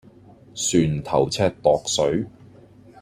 [0.55, 2.25] 船頭尺度水